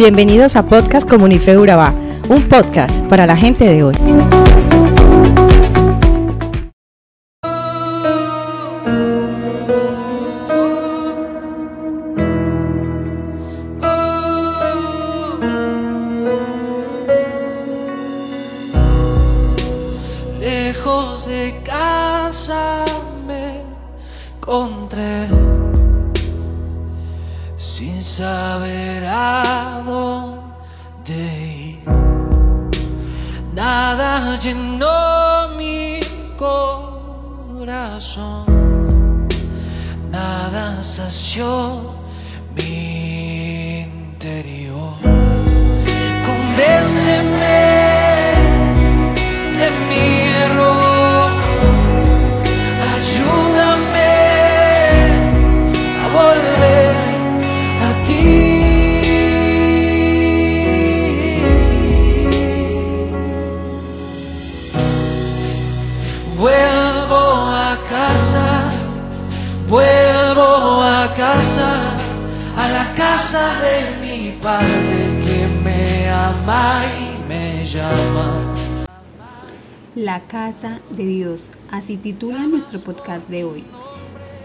Bienvenidos 0.00 0.56
a 0.56 0.62
Podcast 0.62 1.06
Comunife 1.06 1.58
Urabá, 1.58 1.92
un 2.30 2.42
podcast 2.48 3.04
para 3.04 3.26
la 3.26 3.36
gente 3.36 3.66
de 3.68 3.84
hoy. 3.84 3.94
Lejos 20.40 21.26
de 21.26 21.60
casa 21.62 22.86
me 23.26 23.62
sin 27.60 28.02
saber 28.02 29.04
a 29.06 29.82
dónde. 29.84 31.78
Nada 33.54 34.36
llenó 34.36 35.48
mi 35.58 36.00
corazón, 36.38 36.86
nada 40.10 40.82
sació 40.82 41.92
mi 42.56 43.80
interior. 43.82 44.94
Convénceme 46.26 47.49
a 71.32 72.68
la 72.68 72.92
casa 72.96 73.60
de 73.60 74.00
mi 74.00 74.32
padre 74.42 75.20
que 75.24 75.46
me 75.62 76.08
ama 76.08 76.82
y 76.86 77.28
me 77.28 77.64
llama. 77.64 78.54
La 79.94 80.20
casa 80.22 80.80
de 80.90 81.06
Dios, 81.06 81.52
así 81.70 81.96
titula 81.96 82.40
nuestro 82.46 82.80
podcast 82.80 83.28
de 83.28 83.44
hoy. 83.44 83.64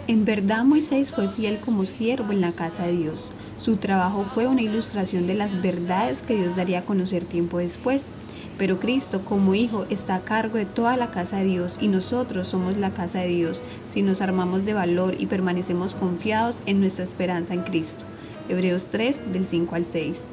En 0.08 0.26
verdad 0.26 0.64
Moisés 0.64 1.12
fue 1.12 1.28
fiel 1.28 1.60
como 1.60 1.86
siervo 1.86 2.32
en 2.32 2.42
la 2.42 2.52
casa 2.52 2.86
de 2.86 2.98
Dios. 2.98 3.20
Su 3.58 3.78
trabajo 3.78 4.24
fue 4.24 4.46
una 4.46 4.62
ilustración 4.62 5.26
de 5.26 5.34
las 5.34 5.60
verdades 5.64 6.22
que 6.22 6.36
Dios 6.36 6.56
daría 6.56 6.80
a 6.80 6.86
conocer 6.86 7.26
tiempo 7.26 7.58
después. 7.58 8.12
Pero 8.58 8.80
Cristo 8.80 9.22
como 9.26 9.54
Hijo 9.54 9.86
está 9.90 10.16
a 10.16 10.22
cargo 10.22 10.58
de 10.58 10.66
toda 10.66 10.96
la 10.96 11.12
casa 11.12 11.38
de 11.38 11.46
Dios 11.46 11.78
y 11.82 11.88
nosotros 11.90 12.48
somos 12.48 12.78
la 12.78 12.92
casa 12.92 13.20
de 13.20 13.28
Dios 13.28 13.62
si 13.86 14.02
nos 14.02 14.22
armamos 14.22 14.66
de 14.66 14.74
valor 14.74 15.16
y 15.20 15.26
permanecemos 15.26 15.96
confiados 15.96 16.62
en 16.66 16.80
nuestra 16.80 17.04
esperanza 17.04 17.54
en 17.54 17.64
Cristo. 17.64 18.06
Hebreos 18.48 18.88
3 18.92 19.34
del 19.34 19.46
5 19.46 19.76
al 19.76 19.86
6. 19.86 20.30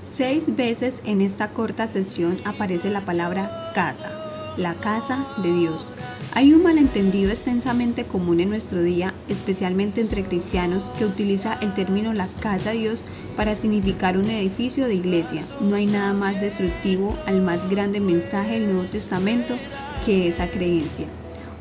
Seis 0.00 0.56
veces 0.56 1.02
en 1.04 1.20
esta 1.20 1.48
corta 1.48 1.86
sesión 1.86 2.38
aparece 2.44 2.90
la 2.90 3.02
palabra 3.02 3.70
casa, 3.74 4.29
la 4.60 4.74
casa 4.74 5.26
de 5.42 5.52
Dios. 5.52 5.90
Hay 6.32 6.52
un 6.52 6.62
malentendido 6.62 7.30
extensamente 7.30 8.04
común 8.04 8.40
en 8.40 8.50
nuestro 8.50 8.82
día, 8.82 9.14
especialmente 9.28 10.00
entre 10.00 10.24
cristianos, 10.24 10.90
que 10.98 11.06
utiliza 11.06 11.54
el 11.54 11.74
término 11.74 12.12
la 12.12 12.28
casa 12.40 12.70
de 12.70 12.78
Dios 12.78 13.02
para 13.36 13.54
significar 13.54 14.16
un 14.16 14.30
edificio 14.30 14.86
de 14.86 14.94
iglesia. 14.94 15.42
No 15.60 15.74
hay 15.74 15.86
nada 15.86 16.12
más 16.12 16.40
destructivo 16.40 17.16
al 17.26 17.40
más 17.40 17.68
grande 17.68 18.00
mensaje 18.00 18.60
del 18.60 18.72
Nuevo 18.72 18.88
Testamento 18.88 19.56
que 20.04 20.28
esa 20.28 20.48
creencia. 20.48 21.06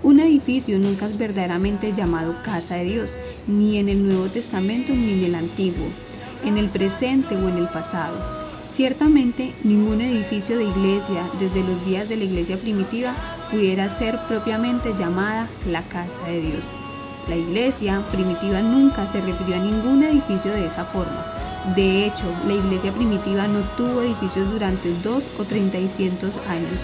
Un 0.04 0.20
edificio 0.20 0.78
nunca 0.78 1.08
es 1.08 1.18
verdaderamente 1.18 1.94
llamado 1.94 2.36
casa 2.44 2.76
de 2.76 2.86
Dios, 2.86 3.18
ni 3.48 3.78
en 3.78 3.90
el 3.90 4.08
Nuevo 4.08 4.28
Testamento 4.28 4.94
ni 4.94 5.14
en 5.14 5.24
el 5.26 5.36
Antiguo, 5.36 5.88
en 6.46 6.58
el 6.58 6.68
presente 6.70 7.36
o 7.36 7.50
en 7.50 7.58
el 7.58 7.70
pasado. 7.70 8.49
Ciertamente, 8.70 9.56
ningún 9.64 10.00
edificio 10.00 10.56
de 10.58 10.66
iglesia 10.66 11.28
desde 11.40 11.64
los 11.64 11.84
días 11.86 12.08
de 12.08 12.18
la 12.18 12.26
iglesia 12.26 12.58
primitiva 12.58 13.16
pudiera 13.50 13.90
ser 13.90 14.20
propiamente 14.28 14.94
llamada 14.96 15.50
la 15.66 15.82
casa 15.84 16.24
de 16.28 16.40
Dios. 16.40 16.64
La 17.28 17.36
iglesia 17.36 18.08
primitiva 18.12 18.62
nunca 18.62 19.08
se 19.12 19.22
refirió 19.22 19.56
a 19.56 19.60
ningún 19.60 20.04
edificio 20.04 20.52
de 20.52 20.68
esa 20.68 20.86
forma. 20.86 21.26
De 21.76 22.06
hecho, 22.06 22.24
la 22.48 22.54
iglesia 22.54 22.94
primitiva 22.94 23.48
no 23.48 23.62
tuvo 23.76 24.02
edificios 24.02 24.50
durante 24.52 24.94
dos 25.02 25.26
o 25.40 25.46
treinta 25.46 25.80
y 25.80 25.90
cientos 25.90 26.32
años. 26.48 26.80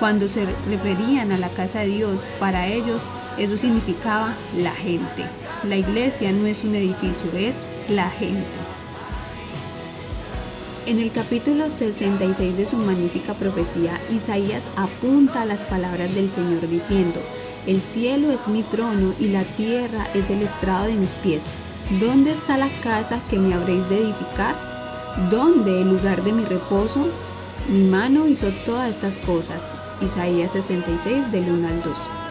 Cuando 0.00 0.28
se 0.28 0.44
referían 0.68 1.30
a 1.30 1.38
la 1.38 1.50
casa 1.50 1.80
de 1.80 1.86
Dios, 1.86 2.20
para 2.40 2.66
ellos 2.66 3.00
eso 3.38 3.56
significaba 3.56 4.34
la 4.58 4.72
gente. 4.72 5.24
La 5.62 5.76
iglesia 5.76 6.32
no 6.32 6.46
es 6.46 6.64
un 6.64 6.74
edificio, 6.74 7.30
es 7.36 7.60
la 7.88 8.10
gente. 8.10 8.61
En 10.84 10.98
el 10.98 11.12
capítulo 11.12 11.70
66 11.70 12.56
de 12.56 12.66
su 12.66 12.76
magnífica 12.76 13.34
profecía, 13.34 14.00
Isaías 14.10 14.68
apunta 14.74 15.42
a 15.42 15.44
las 15.44 15.60
palabras 15.60 16.12
del 16.12 16.28
Señor 16.28 16.68
diciendo, 16.68 17.20
El 17.68 17.80
cielo 17.80 18.32
es 18.32 18.48
mi 18.48 18.64
trono 18.64 19.14
y 19.20 19.28
la 19.28 19.44
tierra 19.44 20.08
es 20.12 20.28
el 20.30 20.42
estrado 20.42 20.86
de 20.86 20.94
mis 20.94 21.14
pies. 21.14 21.44
¿Dónde 22.00 22.32
está 22.32 22.56
la 22.56 22.68
casa 22.82 23.20
que 23.30 23.38
me 23.38 23.54
habréis 23.54 23.88
de 23.88 23.98
edificar? 23.98 24.56
¿Dónde 25.30 25.82
el 25.82 25.88
lugar 25.90 26.24
de 26.24 26.32
mi 26.32 26.44
reposo? 26.44 27.06
Mi 27.68 27.84
mano 27.84 28.26
hizo 28.26 28.48
todas 28.66 28.90
estas 28.90 29.18
cosas. 29.18 29.62
Isaías 30.00 30.50
66 30.50 31.30
del 31.30 31.48
1 31.48 31.68
al 31.68 31.82
2. 31.84 32.21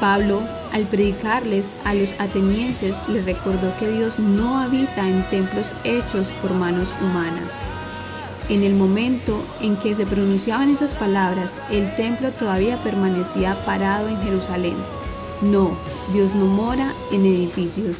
Pablo, 0.00 0.42
al 0.72 0.86
predicarles 0.86 1.74
a 1.84 1.94
los 1.94 2.14
atenienses, 2.18 3.00
les 3.08 3.26
recordó 3.26 3.76
que 3.78 3.90
Dios 3.90 4.18
no 4.18 4.58
habita 4.58 5.08
en 5.08 5.28
templos 5.28 5.66
hechos 5.84 6.28
por 6.40 6.54
manos 6.54 6.94
humanas. 7.00 7.52
En 8.48 8.64
el 8.64 8.74
momento 8.74 9.40
en 9.60 9.76
que 9.76 9.94
se 9.94 10.06
pronunciaban 10.06 10.70
esas 10.70 10.94
palabras, 10.94 11.60
el 11.70 11.94
templo 11.94 12.32
todavía 12.32 12.82
permanecía 12.82 13.64
parado 13.64 14.08
en 14.08 14.20
Jerusalén. 14.22 14.74
No, 15.42 15.76
Dios 16.12 16.34
no 16.34 16.46
mora 16.46 16.92
en 17.12 17.26
edificios. 17.26 17.98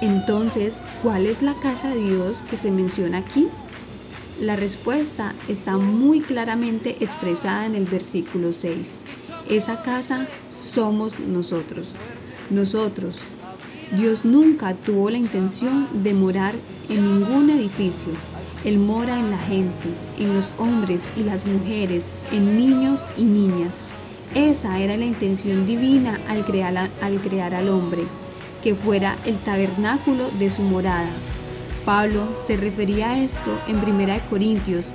Entonces, 0.00 0.82
¿cuál 1.02 1.26
es 1.26 1.42
la 1.42 1.54
casa 1.54 1.88
de 1.90 2.00
Dios 2.00 2.42
que 2.48 2.56
se 2.56 2.70
menciona 2.70 3.18
aquí? 3.18 3.48
La 4.40 4.56
respuesta 4.56 5.34
está 5.48 5.76
muy 5.76 6.20
claramente 6.20 6.96
expresada 7.00 7.66
en 7.66 7.74
el 7.74 7.84
versículo 7.84 8.52
6. 8.52 9.00
Esa 9.48 9.82
casa 9.82 10.26
somos 10.48 11.20
nosotros. 11.20 11.88
Nosotros. 12.48 13.18
Dios 13.94 14.24
nunca 14.24 14.74
tuvo 14.74 15.10
la 15.10 15.18
intención 15.18 15.86
de 16.02 16.14
morar 16.14 16.54
en 16.88 17.02
ningún 17.02 17.50
edificio. 17.50 18.12
Él 18.64 18.78
mora 18.78 19.18
en 19.18 19.30
la 19.30 19.38
gente, 19.38 19.90
en 20.18 20.32
los 20.32 20.52
hombres 20.56 21.10
y 21.16 21.24
las 21.24 21.44
mujeres, 21.44 22.08
en 22.32 22.56
niños 22.56 23.10
y 23.18 23.24
niñas. 23.24 23.74
Esa 24.34 24.80
era 24.80 24.96
la 24.96 25.04
intención 25.04 25.66
divina 25.66 26.18
al 26.28 26.46
crear, 26.46 26.90
al 27.02 27.20
crear 27.20 27.54
al 27.54 27.68
hombre, 27.68 28.04
que 28.62 28.74
fuera 28.74 29.18
el 29.26 29.36
tabernáculo 29.38 30.30
de 30.38 30.48
su 30.48 30.62
morada. 30.62 31.10
Pablo 31.84 32.28
se 32.44 32.56
refería 32.56 33.10
a 33.10 33.22
esto 33.22 33.60
en 33.68 33.76
1 33.76 34.20
Corintios 34.30 34.86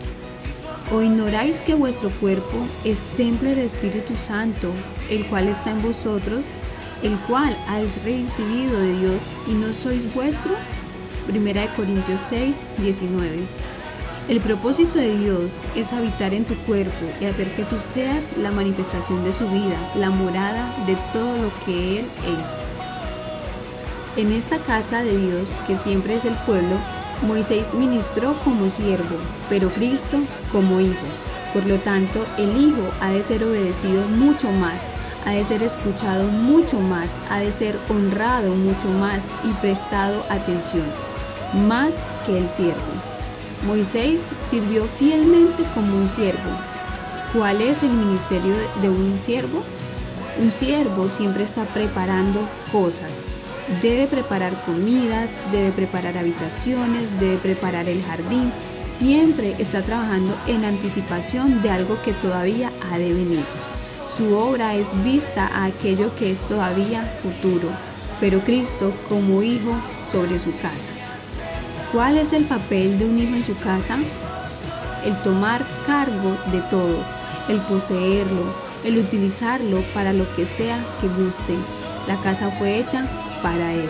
¿O 0.91 1.03
ignoráis 1.03 1.61
que 1.61 1.75
vuestro 1.75 2.09
cuerpo 2.09 2.65
es 2.83 3.01
templo 3.15 3.49
del 3.49 3.59
Espíritu 3.59 4.15
Santo, 4.15 4.73
el 5.11 5.23
cual 5.27 5.47
está 5.47 5.69
en 5.69 5.83
vosotros, 5.83 6.45
el 7.03 7.15
cual 7.19 7.55
habéis 7.67 8.03
recibido 8.03 8.79
de 8.79 8.99
Dios 8.99 9.33
y 9.47 9.53
no 9.53 9.71
sois 9.71 10.11
vuestro? 10.15 10.55
Primera 11.27 11.61
de 11.61 11.75
Corintios 11.75 12.21
6, 12.27 12.65
19. 12.79 13.37
El 14.29 14.41
propósito 14.41 14.97
de 14.97 15.15
Dios 15.15 15.51
es 15.75 15.93
habitar 15.93 16.33
en 16.33 16.45
tu 16.45 16.55
cuerpo 16.65 17.05
y 17.21 17.25
hacer 17.25 17.53
que 17.55 17.65
tú 17.65 17.77
seas 17.77 18.25
la 18.35 18.49
manifestación 18.49 19.23
de 19.23 19.33
su 19.33 19.47
vida, 19.47 19.91
la 19.95 20.09
morada 20.09 20.75
de 20.87 20.95
todo 21.13 21.37
lo 21.37 21.51
que 21.65 21.99
Él 21.99 22.05
es. 22.39 22.49
En 24.17 24.31
esta 24.33 24.57
casa 24.57 25.03
de 25.03 25.15
Dios, 25.15 25.59
que 25.67 25.77
siempre 25.77 26.15
es 26.15 26.25
el 26.25 26.35
pueblo, 26.45 26.77
Moisés 27.21 27.73
ministró 27.73 28.33
como 28.45 28.69
siervo, 28.69 29.17
pero 29.49 29.69
Cristo 29.69 30.19
como 30.51 30.79
hijo. 30.79 31.05
Por 31.53 31.65
lo 31.65 31.77
tanto, 31.79 32.25
el 32.37 32.55
hijo 32.55 32.81
ha 33.01 33.09
de 33.09 33.23
ser 33.23 33.43
obedecido 33.43 34.07
mucho 34.07 34.51
más, 34.51 34.83
ha 35.25 35.31
de 35.31 35.43
ser 35.43 35.61
escuchado 35.63 36.27
mucho 36.27 36.79
más, 36.79 37.09
ha 37.29 37.39
de 37.39 37.51
ser 37.51 37.77
honrado 37.89 38.55
mucho 38.55 38.87
más 38.87 39.27
y 39.43 39.51
prestado 39.59 40.23
atención, 40.29 40.85
más 41.67 42.07
que 42.25 42.37
el 42.37 42.49
siervo. 42.49 42.79
Moisés 43.65 44.31
sirvió 44.41 44.85
fielmente 44.85 45.63
como 45.75 45.97
un 45.97 46.07
siervo. 46.07 46.49
¿Cuál 47.33 47.61
es 47.61 47.83
el 47.83 47.91
ministerio 47.91 48.55
de 48.81 48.89
un 48.89 49.19
siervo? 49.19 49.63
Un 50.41 50.51
siervo 50.51 51.09
siempre 51.09 51.43
está 51.43 51.65
preparando 51.65 52.47
cosas. 52.71 53.11
Debe 53.81 54.07
preparar 54.07 54.65
comidas, 54.65 55.29
debe 55.51 55.71
preparar 55.71 56.17
habitaciones, 56.17 57.19
debe 57.19 57.37
preparar 57.37 57.87
el 57.87 58.03
jardín. 58.03 58.51
Siempre 58.83 59.55
está 59.59 59.83
trabajando 59.83 60.35
en 60.47 60.65
anticipación 60.65 61.61
de 61.61 61.69
algo 61.69 62.01
que 62.01 62.11
todavía 62.11 62.73
ha 62.91 62.97
de 62.97 63.13
venir. 63.13 63.45
Su 64.17 64.35
obra 64.35 64.75
es 64.75 64.87
vista 65.03 65.47
a 65.47 65.65
aquello 65.65 66.13
que 66.15 66.31
es 66.31 66.41
todavía 66.41 67.03
futuro, 67.21 67.69
pero 68.19 68.39
Cristo 68.39 68.91
como 69.07 69.43
hijo 69.43 69.79
sobre 70.11 70.39
su 70.39 70.51
casa. 70.57 70.91
¿Cuál 71.93 72.17
es 72.17 72.33
el 72.33 72.45
papel 72.45 72.97
de 72.97 73.05
un 73.05 73.19
hijo 73.19 73.35
en 73.35 73.45
su 73.45 73.55
casa? 73.55 73.99
El 75.05 75.15
tomar 75.21 75.63
cargo 75.85 76.35
de 76.51 76.59
todo, 76.69 77.05
el 77.47 77.61
poseerlo, 77.61 78.53
el 78.83 78.97
utilizarlo 78.97 79.81
para 79.93 80.11
lo 80.11 80.25
que 80.35 80.45
sea 80.45 80.83
que 80.99 81.07
guste. 81.07 81.55
La 82.07 82.17
casa 82.17 82.51
fue 82.57 82.79
hecha 82.79 83.07
para 83.41 83.73
Él. 83.73 83.89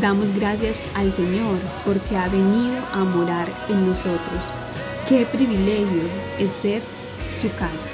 Damos 0.00 0.34
gracias 0.34 0.80
al 0.94 1.12
Señor 1.12 1.58
porque 1.84 2.16
ha 2.16 2.28
venido 2.28 2.78
a 2.92 3.04
morar 3.04 3.46
en 3.68 3.86
nosotros. 3.86 4.42
Qué 5.08 5.24
privilegio 5.26 6.02
es 6.38 6.50
ser 6.50 6.82
su 7.40 7.48
casa. 7.50 7.88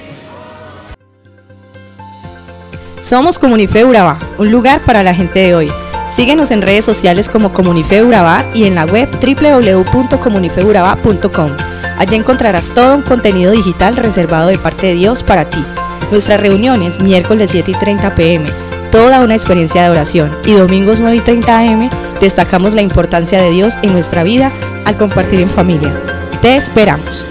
Somos 3.02 3.38
Comunife 3.38 3.84
Urabá, 3.84 4.18
un 4.38 4.50
lugar 4.50 4.80
para 4.80 5.02
la 5.02 5.14
gente 5.14 5.40
de 5.40 5.54
hoy. 5.54 5.70
Síguenos 6.08 6.50
en 6.50 6.62
redes 6.62 6.86
sociales 6.86 7.28
como 7.28 7.52
Comunife 7.52 8.02
Urabá 8.02 8.46
y 8.54 8.64
en 8.64 8.74
la 8.74 8.86
web 8.86 9.10
www.comunifeurabá.com. 9.10 11.50
Allí 11.98 12.16
encontrarás 12.16 12.70
todo 12.70 12.96
un 12.96 13.02
contenido 13.02 13.52
digital 13.52 13.96
reservado 13.96 14.48
de 14.48 14.56
parte 14.56 14.86
de 14.88 14.94
Dios 14.94 15.22
para 15.22 15.46
ti. 15.46 15.62
Nuestras 16.10 16.40
reuniones 16.40 17.00
miércoles 17.00 17.50
7 17.50 17.70
y 17.70 17.74
30 17.74 18.14
pm 18.14 18.46
toda 18.92 19.20
una 19.20 19.34
experiencia 19.34 19.82
de 19.82 19.90
oración 19.90 20.36
y 20.44 20.52
domingos 20.52 21.00
9 21.00 21.16
y 21.16 21.20
30 21.20 21.58
am 21.58 21.90
destacamos 22.20 22.74
la 22.74 22.82
importancia 22.82 23.40
de 23.42 23.50
Dios 23.50 23.74
en 23.82 23.94
nuestra 23.94 24.22
vida 24.22 24.52
al 24.84 24.98
compartir 24.98 25.40
en 25.40 25.48
familia. 25.48 25.94
Te 26.42 26.56
esperamos. 26.56 27.24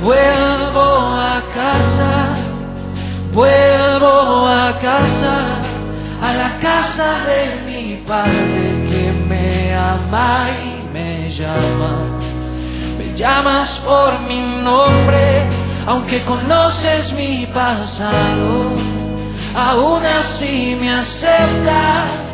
Vuelvo 0.00 0.80
a 0.80 1.42
casa, 1.52 2.28
vuelvo 3.34 4.46
a 4.46 4.78
casa, 4.78 5.58
a 6.22 6.32
la 6.32 6.58
casa 6.60 7.18
de 7.26 7.66
mi 7.66 7.96
padre 8.06 8.86
que 8.88 9.12
me 9.28 9.74
ama 9.74 10.48
y 10.64 10.94
me 10.94 11.28
llama. 11.28 11.98
Me 12.98 13.16
llamas 13.16 13.80
por 13.80 14.20
mi 14.20 14.40
nombre, 14.62 15.42
aunque 15.86 16.22
conoces 16.22 17.12
mi 17.14 17.46
pasado 17.52 18.97
aún 19.54 20.04
así 20.06 20.76
me 20.76 20.90
aceptas 20.90 22.27